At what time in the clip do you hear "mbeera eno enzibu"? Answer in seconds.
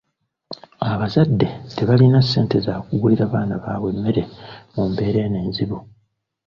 4.89-5.77